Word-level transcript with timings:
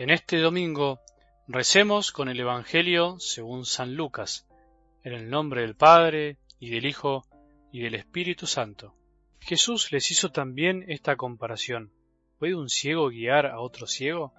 En 0.00 0.08
este 0.08 0.38
domingo 0.38 0.98
recemos 1.46 2.10
con 2.10 2.30
el 2.30 2.40
Evangelio 2.40 3.20
según 3.20 3.66
San 3.66 3.96
Lucas, 3.96 4.48
en 5.04 5.12
el 5.12 5.28
nombre 5.28 5.60
del 5.60 5.76
Padre, 5.76 6.38
y 6.58 6.70
del 6.70 6.86
Hijo, 6.86 7.26
y 7.70 7.82
del 7.82 7.96
Espíritu 7.96 8.46
Santo. 8.46 8.94
Jesús 9.40 9.92
les 9.92 10.10
hizo 10.10 10.32
también 10.32 10.86
esta 10.88 11.16
comparación. 11.16 11.92
¿Puede 12.38 12.54
un 12.54 12.70
ciego 12.70 13.10
guiar 13.10 13.44
a 13.44 13.60
otro 13.60 13.86
ciego? 13.86 14.32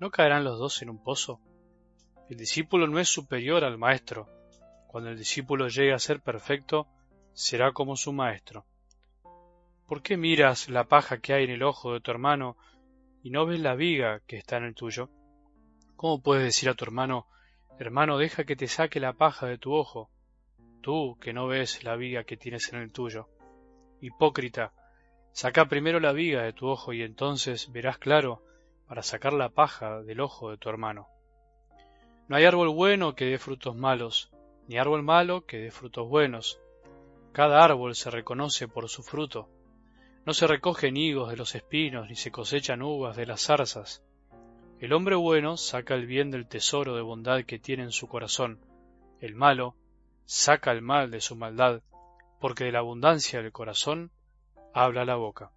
¿No 0.00 0.10
caerán 0.10 0.44
los 0.44 0.58
dos 0.58 0.80
en 0.80 0.88
un 0.88 1.04
pozo? 1.04 1.42
El 2.30 2.38
discípulo 2.38 2.86
no 2.86 2.98
es 2.98 3.10
superior 3.10 3.64
al 3.64 3.76
maestro. 3.76 4.30
Cuando 4.86 5.10
el 5.10 5.18
discípulo 5.18 5.68
llegue 5.68 5.92
a 5.92 5.98
ser 5.98 6.22
perfecto, 6.22 6.86
será 7.34 7.72
como 7.72 7.96
su 7.96 8.14
maestro. 8.14 8.64
¿Por 9.86 10.00
qué 10.00 10.16
miras 10.16 10.70
la 10.70 10.84
paja 10.84 11.18
que 11.18 11.34
hay 11.34 11.44
en 11.44 11.50
el 11.50 11.64
ojo 11.64 11.92
de 11.92 12.00
tu 12.00 12.10
hermano 12.10 12.56
y 13.26 13.30
no 13.30 13.44
ves 13.44 13.58
la 13.58 13.74
viga 13.74 14.20
que 14.24 14.36
está 14.36 14.58
en 14.58 14.62
el 14.62 14.76
tuyo? 14.76 15.10
¿Cómo 15.96 16.22
puedes 16.22 16.44
decir 16.44 16.68
a 16.68 16.74
tu 16.74 16.84
hermano, 16.84 17.26
hermano, 17.76 18.18
deja 18.18 18.44
que 18.44 18.54
te 18.54 18.68
saque 18.68 19.00
la 19.00 19.14
paja 19.14 19.48
de 19.48 19.58
tu 19.58 19.74
ojo, 19.74 20.12
tú 20.80 21.18
que 21.20 21.32
no 21.32 21.48
ves 21.48 21.82
la 21.82 21.96
viga 21.96 22.22
que 22.22 22.36
tienes 22.36 22.72
en 22.72 22.78
el 22.78 22.92
tuyo? 22.92 23.28
Hipócrita, 24.00 24.72
saca 25.32 25.66
primero 25.66 25.98
la 25.98 26.12
viga 26.12 26.42
de 26.44 26.52
tu 26.52 26.68
ojo 26.68 26.92
y 26.92 27.02
entonces 27.02 27.72
verás 27.72 27.98
claro 27.98 28.44
para 28.86 29.02
sacar 29.02 29.32
la 29.32 29.48
paja 29.48 30.02
del 30.02 30.20
ojo 30.20 30.52
de 30.52 30.58
tu 30.58 30.68
hermano. 30.68 31.08
No 32.28 32.36
hay 32.36 32.44
árbol 32.44 32.68
bueno 32.68 33.16
que 33.16 33.24
dé 33.24 33.38
frutos 33.38 33.74
malos, 33.74 34.30
ni 34.68 34.78
árbol 34.78 35.02
malo 35.02 35.46
que 35.46 35.58
dé 35.58 35.72
frutos 35.72 36.08
buenos. 36.08 36.60
Cada 37.32 37.64
árbol 37.64 37.96
se 37.96 38.08
reconoce 38.08 38.68
por 38.68 38.88
su 38.88 39.02
fruto. 39.02 39.48
No 40.26 40.34
se 40.34 40.48
recogen 40.48 40.96
higos 40.96 41.30
de 41.30 41.36
los 41.36 41.54
espinos, 41.54 42.08
ni 42.08 42.16
se 42.16 42.32
cosechan 42.32 42.82
uvas 42.82 43.16
de 43.16 43.26
las 43.26 43.42
zarzas. 43.42 44.02
El 44.80 44.92
hombre 44.92 45.14
bueno 45.14 45.56
saca 45.56 45.94
el 45.94 46.06
bien 46.06 46.32
del 46.32 46.48
tesoro 46.48 46.96
de 46.96 47.02
bondad 47.02 47.44
que 47.44 47.60
tiene 47.60 47.84
en 47.84 47.92
su 47.92 48.08
corazón. 48.08 48.58
El 49.20 49.36
malo 49.36 49.76
saca 50.24 50.72
el 50.72 50.82
mal 50.82 51.12
de 51.12 51.20
su 51.20 51.36
maldad, 51.36 51.80
porque 52.40 52.64
de 52.64 52.72
la 52.72 52.80
abundancia 52.80 53.40
del 53.40 53.52
corazón 53.52 54.10
habla 54.74 55.04
la 55.04 55.14
boca. 55.14 55.52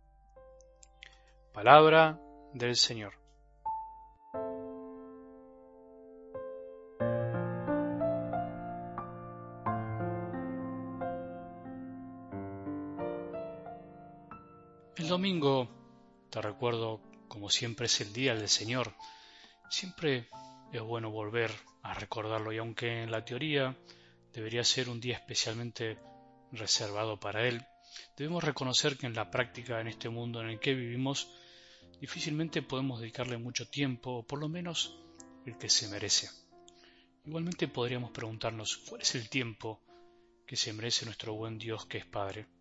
Palabra 1.52 2.20
del 2.54 2.76
Señor. 2.76 3.19
El 15.00 15.08
domingo, 15.08 15.70
te 16.30 16.42
recuerdo, 16.42 17.00
como 17.30 17.50
siempre 17.50 17.86
es 17.86 18.02
el 18.02 18.12
día 18.12 18.36
del 18.36 18.50
Señor. 18.50 18.94
Siempre 19.70 20.28
es 20.74 20.82
bueno 20.82 21.10
volver 21.10 21.52
a 21.84 21.94
recordarlo 21.94 22.52
y 22.52 22.58
aunque 22.58 23.04
en 23.04 23.10
la 23.10 23.24
teoría 23.24 23.78
debería 24.34 24.62
ser 24.66 24.90
un 24.90 25.00
día 25.00 25.16
especialmente 25.16 25.98
reservado 26.52 27.18
para 27.18 27.48
Él, 27.48 27.66
debemos 28.18 28.44
reconocer 28.44 28.98
que 28.98 29.06
en 29.06 29.14
la 29.14 29.32
práctica, 29.32 29.80
en 29.80 29.88
este 29.88 30.10
mundo 30.10 30.42
en 30.42 30.50
el 30.50 30.60
que 30.60 30.74
vivimos, 30.74 31.32
difícilmente 32.02 32.62
podemos 32.62 33.00
dedicarle 33.00 33.38
mucho 33.38 33.70
tiempo, 33.70 34.18
o 34.18 34.28
por 34.28 34.42
lo 34.42 34.50
menos 34.50 35.00
el 35.46 35.58
que 35.58 35.70
se 35.70 35.88
merece. 35.88 36.30
Igualmente 37.24 37.70
podríamos 37.70 38.12
preguntarnos, 38.12 38.76
¿cuál 38.76 39.00
es 39.00 39.16
el 39.16 39.30
tiempo 39.30 39.82
que 40.46 40.58
se 40.58 40.74
merece 40.74 41.06
nuestro 41.06 41.36
buen 41.36 41.58
Dios 41.58 41.86
que 41.86 42.00
es 42.00 42.06
Padre? 42.06 42.59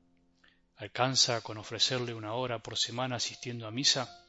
¿Alcanza 0.78 1.40
con 1.40 1.58
ofrecerle 1.58 2.14
una 2.14 2.34
hora 2.34 2.60
por 2.60 2.78
semana 2.78 3.16
asistiendo 3.16 3.66
a 3.66 3.72
misa? 3.72 4.24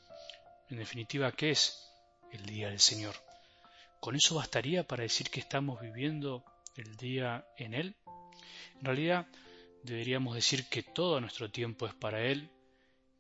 En 0.70 0.78
definitiva, 0.78 1.32
¿qué 1.32 1.52
es 1.52 1.88
el 2.32 2.44
día 2.44 2.70
del 2.70 2.80
Señor? 2.80 3.14
¿Con 4.00 4.16
eso 4.16 4.34
bastaría 4.34 4.84
para 4.84 5.04
decir 5.04 5.30
que 5.30 5.42
estamos 5.42 5.80
viviendo 5.80 6.44
el 6.76 6.98
día 6.98 7.46
en 7.56 7.76
Él? 7.76 7.96
En 8.80 8.84
realidad, 8.84 9.28
deberíamos 9.84 10.34
decir 10.34 10.68
que 10.70 10.82
todo 10.82 11.22
nuestro 11.22 11.52
tiempo 11.52 11.86
es 11.86 11.94
para 11.94 12.26
Él, 12.26 12.50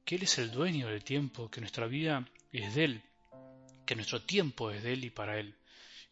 que 0.05 0.15
Él 0.15 0.23
es 0.23 0.39
el 0.39 0.49
dueño 0.49 0.87
del 0.87 1.03
tiempo, 1.03 1.51
que 1.51 1.61
nuestra 1.61 1.85
vida 1.85 2.27
es 2.51 2.73
de 2.73 2.83
Él, 2.83 3.03
que 3.85 3.95
nuestro 3.95 4.23
tiempo 4.23 4.71
es 4.71 4.81
de 4.81 4.93
Él 4.93 5.05
y 5.05 5.11
para 5.11 5.39
Él. 5.39 5.55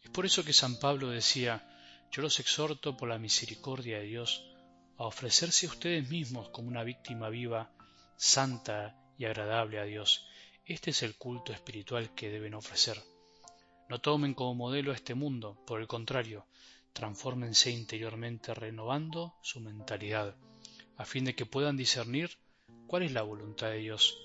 Es 0.04 0.10
por 0.10 0.24
eso 0.24 0.44
que 0.44 0.52
San 0.52 0.78
Pablo 0.78 1.08
decía, 1.08 1.66
yo 2.12 2.22
los 2.22 2.38
exhorto 2.38 2.96
por 2.96 3.08
la 3.08 3.18
misericordia 3.18 3.98
de 3.98 4.04
Dios 4.04 4.44
a 4.98 5.04
ofrecerse 5.04 5.66
ustedes 5.66 6.08
mismos 6.10 6.48
como 6.50 6.68
una 6.68 6.82
víctima 6.82 7.28
viva, 7.28 7.70
santa 8.16 8.96
y 9.16 9.24
agradable 9.26 9.78
a 9.78 9.84
Dios. 9.84 10.26
Este 10.64 10.90
es 10.90 11.02
el 11.02 11.16
culto 11.16 11.52
espiritual 11.52 12.14
que 12.14 12.30
deben 12.30 12.54
ofrecer. 12.54 13.00
No 13.88 14.00
tomen 14.00 14.34
como 14.34 14.54
modelo 14.54 14.92
este 14.92 15.14
mundo, 15.14 15.62
por 15.66 15.80
el 15.80 15.86
contrario, 15.86 16.46
transfórmense 16.92 17.70
interiormente 17.70 18.52
renovando 18.54 19.36
su 19.40 19.60
mentalidad, 19.60 20.36
a 20.96 21.04
fin 21.04 21.24
de 21.24 21.34
que 21.36 21.46
puedan 21.46 21.76
discernir 21.76 22.38
cuál 22.88 23.04
es 23.04 23.12
la 23.12 23.22
voluntad 23.22 23.68
de 23.68 23.78
Dios, 23.78 24.18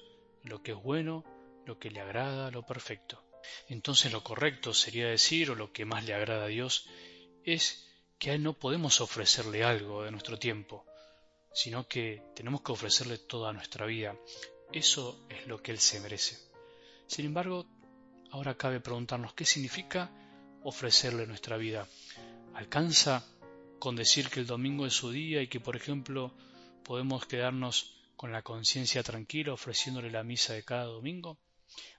lo 0.43 0.63
que 0.63 0.71
es 0.71 0.81
bueno, 0.81 1.23
lo 1.67 1.77
que 1.77 1.91
le 1.91 2.01
agrada, 2.01 2.49
lo 2.49 2.65
perfecto. 2.65 3.23
Entonces 3.67 4.11
lo 4.11 4.23
correcto 4.23 4.73
sería 4.73 5.07
decir, 5.07 5.51
o 5.51 5.55
lo 5.55 5.71
que 5.71 5.85
más 5.85 6.03
le 6.05 6.15
agrada 6.15 6.45
a 6.45 6.47
Dios, 6.47 6.89
es 7.43 7.92
que 8.17 8.31
a 8.31 8.33
Él 8.33 8.43
no 8.43 8.53
podemos 8.53 9.01
ofrecerle 9.01 9.63
algo 9.63 10.03
de 10.03 10.11
nuestro 10.11 10.37
tiempo, 10.39 10.85
sino 11.53 11.87
que 11.87 12.21
tenemos 12.35 12.61
que 12.61 12.71
ofrecerle 12.71 13.17
toda 13.17 13.53
nuestra 13.53 13.85
vida. 13.85 14.15
Eso 14.71 15.25
es 15.29 15.45
lo 15.47 15.61
que 15.61 15.71
Él 15.71 15.79
se 15.79 15.99
merece. 15.99 16.37
Sin 17.07 17.25
embargo, 17.25 17.65
ahora 18.31 18.55
cabe 18.55 18.79
preguntarnos 18.79 19.33
qué 19.33 19.45
significa 19.45 20.11
ofrecerle 20.63 21.27
nuestra 21.27 21.57
vida. 21.57 21.87
¿Alcanza 22.55 23.25
con 23.79 23.95
decir 23.95 24.29
que 24.29 24.39
el 24.39 24.47
domingo 24.47 24.85
es 24.85 24.93
su 24.93 25.11
día 25.11 25.41
y 25.41 25.47
que, 25.47 25.59
por 25.59 25.75
ejemplo, 25.75 26.33
podemos 26.83 27.25
quedarnos 27.25 27.93
con 28.15 28.31
la 28.31 28.41
conciencia 28.41 29.03
tranquila 29.03 29.53
ofreciéndole 29.53 30.09
la 30.09 30.23
misa 30.23 30.53
de 30.53 30.63
cada 30.63 30.85
domingo? 30.85 31.37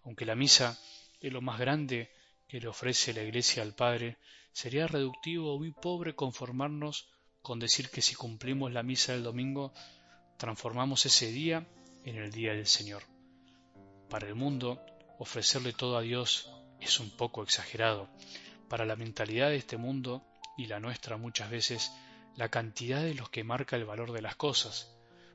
Aunque 0.04 0.25
la 0.25 0.34
misa 0.34 0.78
es 1.20 1.32
lo 1.32 1.41
más 1.41 1.58
grande 1.58 2.10
que 2.49 2.60
le 2.60 2.69
ofrece 2.69 3.12
la 3.12 3.22
Iglesia 3.22 3.62
al 3.62 3.75
Padre, 3.75 4.19
sería 4.53 4.87
reductivo 4.87 5.55
o 5.55 5.59
muy 5.59 5.72
pobre 5.72 6.15
conformarnos 6.15 7.09
con 7.43 7.59
decir 7.59 7.91
que 7.91 8.03
si 8.03 8.15
cumplimos 8.15 8.72
la 8.72 8.82
misa 8.82 9.12
del 9.12 9.22
domingo, 9.22 9.72
transformamos 10.38 11.05
ese 11.06 11.31
día 11.31 11.66
en 12.05 12.16
el 12.16 12.31
día 12.31 12.53
del 12.53 12.66
Señor. 12.66 13.03
Para 14.09 14.28
el 14.28 14.34
mundo, 14.34 14.81
ofrecerle 15.19 15.72
todo 15.72 15.97
a 15.97 16.03
Dios 16.03 16.50
es 16.81 17.00
un 17.00 17.10
poco 17.10 17.43
exagerado. 17.43 18.09
Para 18.69 18.84
la 18.84 18.97
mentalidad 18.97 19.49
de 19.49 19.56
este 19.56 19.76
mundo 19.76 20.25
y 20.56 20.66
la 20.66 20.81
nuestra 20.81 21.16
muchas 21.16 21.50
veces, 21.50 21.93
la 22.37 22.49
cantidad 22.49 23.03
de 23.03 23.15
los 23.15 23.31
que 23.31 23.44
marca 23.44 23.76
el 23.76 23.84
valor 23.84 24.12
de 24.12 24.22
las 24.22 24.37
cosas. 24.37 24.91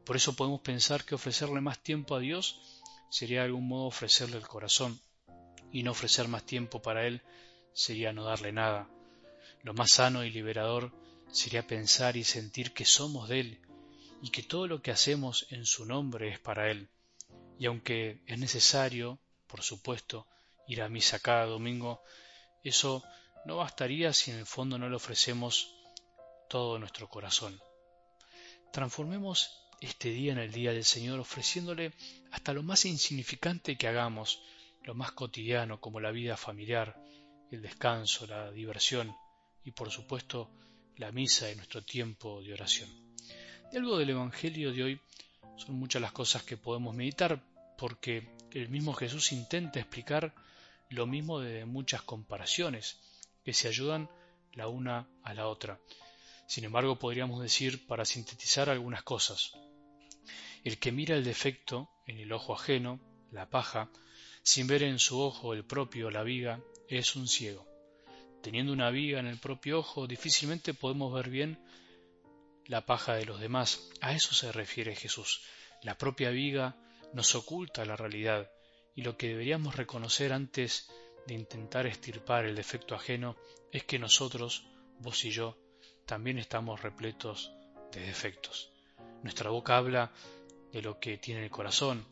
Por 0.06 0.16
eso 0.16 0.36
podemos 0.36 0.62
pensar 0.62 1.06
que 1.06 1.16
ofrecerle 1.16 1.62
más 1.62 1.80
tiempo 1.80 2.16
a 2.16 2.20
Dios 2.20 2.60
sería 3.10 3.42
de 3.42 3.46
algún 3.46 3.68
modo 3.68 3.86
ofrecerle 3.86 4.38
el 4.38 4.48
corazón, 4.48 5.00
y 5.72 5.84
no 5.84 5.92
ofrecer 5.92 6.28
más 6.28 6.46
tiempo 6.46 6.82
para 6.82 7.06
Él 7.06 7.22
sería 7.74 8.14
no 8.14 8.24
darle 8.24 8.52
nada. 8.52 8.90
Lo 9.64 9.74
más 9.74 9.92
sano 9.92 10.24
y 10.24 10.32
liberador 10.32 10.92
sería 11.32 11.68
pensar 11.68 12.18
y 12.18 12.24
sentir 12.24 12.74
que 12.74 12.86
somos 12.86 13.30
de 13.30 13.40
Él 13.40 13.60
y 14.22 14.32
que 14.32 14.44
todo 14.44 14.68
lo 14.68 14.82
que 14.82 14.92
hacemos 14.92 15.48
en 15.50 15.66
su 15.66 15.86
nombre 15.86 16.30
es 16.30 16.40
para 16.40 16.70
Él. 16.72 16.90
Y 17.58 17.66
aunque 17.66 18.22
es 18.26 18.40
necesario, 18.40 19.20
por 19.48 19.62
supuesto, 19.62 20.28
ir 20.68 20.82
a 20.82 20.90
misa 20.90 21.20
cada 21.20 21.46
domingo, 21.46 22.02
eso 22.64 23.04
no 23.46 23.58
bastaría 23.58 24.14
si 24.14 24.32
en 24.32 24.38
el 24.38 24.46
fondo 24.46 24.78
no 24.78 24.90
le 24.90 24.96
ofrecemos 24.96 25.76
todo 26.50 26.80
nuestro 26.80 27.08
corazón. 27.10 27.60
Transformemos 28.72 29.68
este 29.82 30.10
día 30.10 30.32
en 30.34 30.40
el 30.40 30.52
día 30.52 30.74
del 30.74 30.86
Señor 30.86 31.20
ofreciéndole 31.20 31.94
hasta 32.32 32.54
lo 32.54 32.64
más 32.64 32.86
insignificante 32.86 33.78
que 33.78 33.88
hagamos, 33.88 34.42
lo 34.84 34.96
más 34.96 35.12
cotidiano 35.12 35.80
como 35.80 36.00
la 36.00 36.12
vida 36.12 36.38
familiar, 36.38 37.02
el 37.52 37.62
descanso, 37.62 38.28
la 38.28 38.52
diversión 38.52 39.16
y 39.64 39.72
por 39.72 39.92
supuesto 39.92 40.52
la 40.98 41.12
misa 41.12 41.48
de 41.48 41.56
nuestro 41.56 41.84
tiempo 41.84 42.42
de 42.42 42.54
oración. 42.54 42.90
De 43.72 43.78
algo 43.78 43.98
del 43.98 44.10
Evangelio 44.10 44.74
de 44.74 44.84
hoy 44.84 45.02
son 45.58 45.76
muchas 45.76 46.02
las 46.02 46.12
cosas 46.12 46.44
que 46.44 46.58
podemos 46.58 46.96
meditar 46.96 47.42
porque 47.78 48.30
el 48.52 48.70
mismo 48.70 48.94
Jesús 48.94 49.32
intenta 49.32 49.80
explicar 49.80 50.34
lo 50.90 51.06
mismo 51.06 51.40
de 51.40 51.66
muchas 51.66 52.02
comparaciones 52.02 53.00
que 53.44 53.54
se 53.54 53.68
ayudan 53.68 54.10
la 54.54 54.68
una 54.68 55.08
a 55.24 55.34
la 55.34 55.48
otra. 55.48 55.80
Sin 56.48 56.64
embargo, 56.64 56.98
podríamos 56.98 57.42
decir, 57.42 57.86
para 57.86 58.06
sintetizar 58.06 58.70
algunas 58.70 59.04
cosas, 59.04 59.54
el 60.64 60.80
que 60.80 60.92
mira 60.92 61.16
el 61.16 61.24
defecto 61.24 61.90
en 62.08 62.18
el 62.18 62.34
ojo 62.34 62.54
ajeno, 62.54 63.00
la 63.32 63.50
paja, 63.50 63.90
sin 64.44 64.68
ver 64.68 64.84
en 64.84 65.00
su 65.00 65.20
ojo 65.20 65.54
el 65.54 65.66
propio 65.66 66.10
la 66.12 66.24
viga, 66.24 66.62
es 66.88 67.16
un 67.16 67.28
ciego. 67.28 67.68
Teniendo 68.42 68.72
una 68.72 68.90
viga 68.90 69.20
en 69.20 69.28
el 69.28 69.38
propio 69.38 69.80
ojo, 69.80 70.08
difícilmente 70.08 70.74
podemos 70.74 71.14
ver 71.14 71.30
bien 71.30 71.60
la 72.66 72.86
paja 72.86 73.16
de 73.16 73.26
los 73.26 73.40
demás. 73.40 73.90
A 74.02 74.14
eso 74.14 74.34
se 74.34 74.52
refiere 74.52 74.96
Jesús. 74.96 75.42
La 75.84 75.98
propia 75.98 76.30
viga 76.30 76.76
nos 77.14 77.36
oculta 77.36 77.86
la 77.86 77.96
realidad 77.96 78.50
y 78.96 79.02
lo 79.02 79.18
que 79.18 79.30
deberíamos 79.30 79.76
reconocer 79.76 80.34
antes 80.34 80.90
de 81.28 81.34
intentar 81.34 81.88
estirpar 81.88 82.46
el 82.46 82.56
defecto 82.56 82.96
ajeno 82.96 83.36
es 83.72 83.84
que 83.84 84.00
nosotros, 84.00 84.66
vos 85.00 85.24
y 85.26 85.32
yo, 85.32 85.58
también 86.06 86.40
estamos 86.40 86.82
repletos 86.82 87.52
de 87.92 88.02
defectos. 88.02 88.72
Nuestra 89.24 89.50
boca 89.50 89.78
habla 89.78 90.12
de 90.72 90.82
lo 90.82 91.00
que 91.00 91.18
tiene 91.18 91.44
el 91.44 91.52
corazón, 91.52 92.06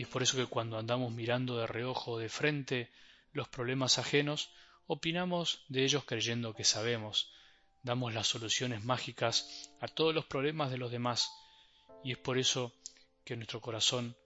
y 0.00 0.04
es 0.04 0.08
por 0.08 0.22
eso 0.22 0.38
que 0.38 0.46
cuando 0.46 0.78
andamos 0.78 1.12
mirando 1.12 1.58
de 1.58 1.66
reojo 1.66 2.16
de 2.16 2.30
frente 2.30 2.90
los 3.34 3.48
problemas 3.48 3.98
ajenos, 3.98 4.48
opinamos 4.86 5.66
de 5.68 5.84
ellos 5.84 6.04
creyendo 6.06 6.54
que 6.54 6.64
sabemos, 6.64 7.30
damos 7.82 8.14
las 8.14 8.26
soluciones 8.26 8.82
mágicas 8.82 9.70
a 9.78 9.88
todos 9.88 10.14
los 10.14 10.24
problemas 10.24 10.70
de 10.70 10.78
los 10.78 10.90
demás, 10.90 11.30
y 12.02 12.12
es 12.12 12.16
por 12.16 12.38
eso 12.38 12.72
que 13.26 13.36
nuestro 13.36 13.60
corazón 13.60 14.16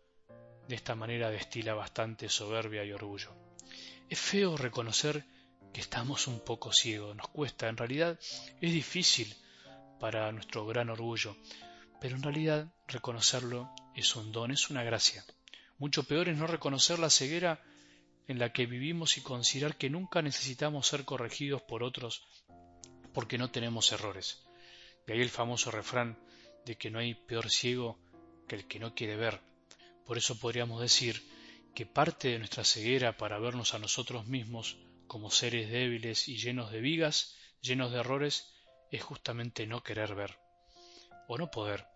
de 0.69 0.77
esta 0.77 0.95
manera 0.95 1.31
destila 1.31 1.75
bastante 1.75 2.29
soberbia 2.29 2.85
y 2.85 2.93
orgullo. 2.93 3.35
Es 4.09 4.21
feo 4.21 4.57
reconocer 4.57 5.27
que 5.73 5.81
estamos 5.81 6.29
un 6.29 6.39
poco 6.39 6.73
ciegos, 6.73 7.17
nos 7.17 7.31
cuesta, 7.31 7.69
en 7.69 7.77
realidad 7.77 8.17
es 8.61 8.73
difícil 8.73 9.35
para 9.99 10.31
nuestro 10.31 10.67
gran 10.67 10.89
orgullo, 10.89 11.37
pero 12.01 12.15
en 12.15 12.23
realidad 12.23 12.73
reconocerlo 12.87 13.75
es 13.97 14.15
un 14.15 14.31
don, 14.31 14.53
es 14.53 14.71
una 14.71 14.85
gracia. 14.85 15.25
Mucho 15.79 16.05
peor 16.05 16.29
es 16.29 16.37
no 16.37 16.47
reconocer 16.47 16.99
la 16.99 17.11
ceguera 17.11 17.63
en 18.29 18.39
la 18.39 18.53
que 18.53 18.67
vivimos 18.67 19.19
y 19.19 19.21
considerar 19.21 19.77
que 19.77 19.91
nunca 19.91 20.23
necesitamos 20.23 20.87
ser 20.87 21.05
corregidos 21.05 21.63
por 21.63 21.83
otros 21.83 22.23
porque 23.13 23.39
no 23.39 23.51
tenemos 23.51 23.93
errores. 23.93 24.45
De 25.07 25.15
ahí 25.15 25.21
el 25.21 25.31
famoso 25.31 25.71
refrán 25.71 26.19
de 26.65 26.77
que 26.77 26.91
no 26.91 26.99
hay 26.99 27.15
peor 27.15 27.51
ciego 27.51 27.99
que 28.49 28.57
el 28.57 28.67
que 28.67 28.79
no 28.79 28.95
quiere 28.95 29.17
ver. 29.17 29.41
Por 30.07 30.19
eso 30.19 30.39
podríamos 30.39 30.81
decir 30.81 31.23
que 31.75 31.87
parte 31.87 32.29
de 32.29 32.39
nuestra 32.39 32.65
ceguera 32.65 33.17
para 33.17 33.39
vernos 33.39 33.75
a 33.75 33.79
nosotros 33.79 34.27
mismos 34.27 34.79
como 35.07 35.31
seres 35.31 35.71
débiles 35.71 36.29
y 36.29 36.37
llenos 36.37 36.71
de 36.71 36.81
vigas, 36.81 37.37
llenos 37.61 37.93
de 37.93 38.01
errores, 38.01 38.53
es 38.91 39.03
justamente 39.03 39.67
no 39.67 39.83
querer 39.83 40.15
ver 40.15 40.39
o 41.29 41.39
no 41.39 41.51
poder. 41.51 41.87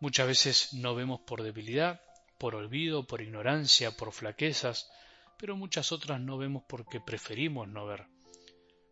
Muchas 0.00 0.26
veces 0.26 0.72
no 0.72 0.94
vemos 0.94 1.20
por 1.20 1.42
debilidad, 1.42 2.00
por 2.40 2.54
olvido, 2.54 3.06
por 3.06 3.20
ignorancia, 3.20 3.90
por 3.98 4.12
flaquezas, 4.12 4.90
pero 5.38 5.58
muchas 5.58 5.92
otras 5.92 6.22
no 6.22 6.38
vemos 6.38 6.62
porque 6.66 6.98
preferimos 6.98 7.68
no 7.68 7.84
ver, 7.84 8.06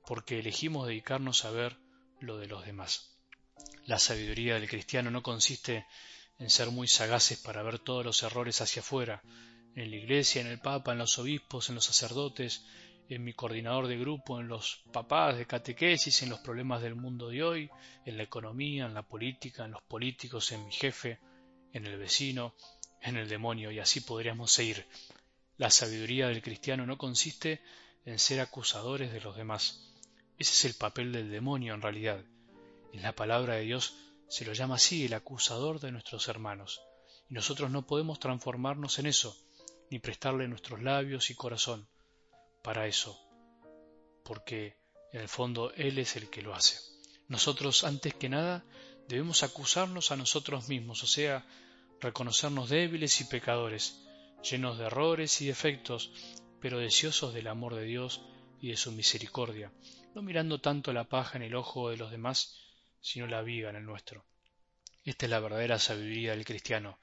porque 0.06 0.39
elegimos 0.39 0.87
dedicarnos 0.87 1.47
a 1.47 1.50
ver 1.50 1.79
lo 2.21 2.37
de 2.37 2.47
los 2.47 2.67
demás. 2.67 3.19
La 3.87 3.99
sabiduría 3.99 4.56
del 4.56 4.69
cristiano 4.69 5.11
no 5.11 5.23
consiste 5.23 5.87
en 6.39 6.50
ser 6.50 6.71
muy 6.71 6.89
sagaces 6.89 7.39
para 7.39 7.62
ver 7.62 7.79
todos 7.79 8.05
los 8.05 8.23
errores 8.23 8.61
hacia 8.61 8.83
afuera, 8.83 9.23
en 9.75 9.91
la 9.91 9.97
iglesia, 9.97 10.43
en 10.43 10.49
el 10.49 10.61
papa, 10.61 10.93
en 10.93 10.99
los 10.99 11.19
obispos, 11.19 11.71
en 11.71 11.77
los 11.77 11.87
sacerdotes, 11.87 12.67
en 13.09 13.25
mi 13.25 13.33
coordinador 13.33 13.87
de 13.87 13.97
grupo, 13.97 14.39
en 14.39 14.49
los 14.49 14.83
papás 14.93 15.39
de 15.39 15.47
catequesis, 15.47 16.23
en 16.23 16.29
los 16.29 16.41
problemas 16.41 16.83
del 16.83 16.97
mundo 16.97 17.31
de 17.31 17.43
hoy, 17.43 17.71
en 18.05 18.19
la 18.19 18.25
economía, 18.25 18.85
en 18.85 18.93
la 18.93 19.09
política, 19.09 19.65
en 19.65 19.71
los 19.71 19.83
políticos, 19.85 20.53
en 20.53 20.67
mi 20.67 20.73
jefe, 20.73 21.19
en 21.73 21.87
el 21.87 21.97
vecino, 21.97 22.55
en 23.03 23.17
el 23.17 23.29
demonio, 23.29 23.71
y 23.71 23.79
así 23.79 24.00
podríamos 24.00 24.53
seguir. 24.53 24.87
La 25.56 25.71
sabiduría 25.71 26.29
del 26.29 26.43
cristiano 26.43 26.87
no 26.87 26.99
consiste 26.99 27.61
en 28.05 28.19
ser 28.19 28.41
acusadores 28.41 29.12
de 29.12 29.21
los 29.21 29.37
demás. 29.37 29.93
Ese 30.39 30.53
es 30.53 30.65
el 30.65 30.75
papel 30.75 31.12
del 31.12 31.31
demonio 31.31 31.75
en 31.75 31.83
realidad. 31.83 32.25
En 32.93 33.03
la 33.03 33.15
palabra 33.15 33.55
de 33.55 33.62
Dios 33.62 33.95
se 34.29 34.45
lo 34.45 34.53
llama 34.53 34.77
así 34.77 35.05
el 35.05 35.15
acusador 35.15 35.81
de 35.81 35.93
nuestros 35.93 36.29
hermanos. 36.29 36.81
Y 37.29 37.35
nosotros 37.35 37.71
no 37.71 37.87
podemos 37.87 38.21
transformarnos 38.21 38.99
en 38.99 39.06
eso, 39.06 39.37
ni 39.91 39.99
prestarle 39.99 40.49
nuestros 40.49 40.83
labios 40.83 41.31
y 41.31 41.35
corazón 41.35 41.89
para 42.62 42.87
eso, 42.87 43.19
porque 44.25 44.77
en 45.12 45.21
el 45.21 45.29
fondo 45.29 45.73
Él 45.75 45.99
es 45.99 46.17
el 46.17 46.31
que 46.31 46.43
lo 46.43 46.55
hace. 46.55 46.79
Nosotros, 47.29 47.85
antes 47.85 48.15
que 48.15 48.29
nada, 48.29 48.65
debemos 49.09 49.43
acusarnos 49.43 50.12
a 50.12 50.17
nosotros 50.17 50.69
mismos, 50.69 51.03
o 51.03 51.06
sea, 51.06 51.47
reconocernos 52.00 52.69
débiles 52.69 53.21
y 53.21 53.25
pecadores, 53.25 54.05
llenos 54.43 54.79
de 54.79 54.87
errores 54.87 55.41
y 55.41 55.47
defectos, 55.47 56.12
pero 56.61 56.79
deseosos 56.79 57.35
del 57.35 57.49
amor 57.49 57.75
de 57.75 57.85
Dios 57.85 58.23
y 58.61 58.69
de 58.69 58.77
su 58.77 58.93
misericordia, 58.93 59.73
no 60.15 60.23
mirando 60.23 60.61
tanto 60.61 60.93
la 60.93 61.09
paja 61.09 61.37
en 61.37 61.43
el 61.43 61.55
ojo 61.55 61.91
de 61.91 61.97
los 61.97 62.11
demás, 62.11 62.61
sino 63.00 63.27
la 63.27 63.43
viga 63.43 63.71
en 63.71 63.77
el 63.77 63.85
nuestro. 63.85 64.25
Esta 65.05 65.27
es 65.27 65.31
la 65.31 65.41
verdadera 65.41 65.79
sabiduría 65.79 66.33
del 66.33 66.45
cristiano, 66.45 66.99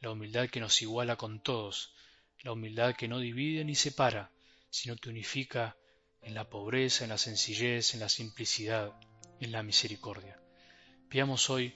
la 0.00 0.10
humildad 0.10 0.48
que 0.48 0.60
nos 0.60 0.80
iguala 0.82 1.16
con 1.16 1.40
todos, 1.40 1.94
la 2.42 2.52
humildad 2.52 2.94
que 2.94 3.08
no 3.08 3.18
divide 3.18 3.64
ni 3.64 3.74
separa, 3.74 4.30
sino 4.70 4.96
que 4.96 5.08
unifica 5.08 5.76
en 6.20 6.34
la 6.34 6.48
pobreza, 6.48 7.04
en 7.04 7.10
la 7.10 7.18
sencillez, 7.18 7.94
en 7.94 8.00
la 8.00 8.08
simplicidad, 8.08 8.92
en 9.40 9.52
la 9.52 9.62
misericordia. 9.62 10.40
Piamos 11.08 11.50
hoy 11.50 11.74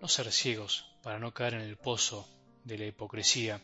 no 0.00 0.08
ser 0.08 0.32
ciegos 0.32 0.86
para 1.02 1.18
no 1.18 1.32
caer 1.32 1.54
en 1.54 1.60
el 1.60 1.76
pozo 1.76 2.28
de 2.64 2.78
la 2.78 2.86
hipocresía, 2.86 3.60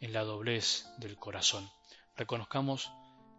en 0.00 0.12
la 0.12 0.22
doblez 0.22 0.86
del 0.98 1.16
corazón. 1.16 1.68
Reconozcamos 2.16 2.90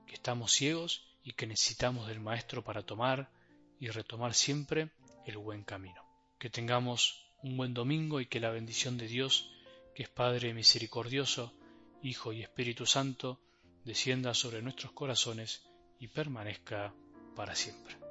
que 0.06 0.16
estamos 0.16 0.52
ciegos 0.52 1.04
y 1.24 1.34
que 1.34 1.48
necesitamos 1.48 2.08
del 2.08 2.20
Maestro 2.20 2.64
para 2.64 2.84
tomar 2.84 3.30
y 3.80 3.90
retomar 3.90 4.34
siempre 4.34 4.92
el 5.26 5.38
buen 5.38 5.64
camino. 5.64 6.02
Que 6.38 6.50
tengamos 6.50 7.26
un 7.42 7.58
buen 7.58 7.74
domingo 7.74 8.20
y 8.20 8.26
que 8.26 8.40
la 8.40 8.50
bendición 8.52 8.98
de 8.98 9.08
Dios, 9.08 9.52
que 9.94 10.04
es 10.04 10.10
Padre 10.10 10.54
misericordioso, 10.54 11.54
Hijo 12.02 12.34
y 12.34 12.42
Espíritu 12.42 12.86
Santo, 12.86 13.40
descienda 13.84 14.34
sobre 14.34 14.62
nuestros 14.62 14.92
corazones 14.92 15.64
y 16.00 16.08
permanezca 16.08 16.94
para 17.36 17.56
siempre. 17.56 18.05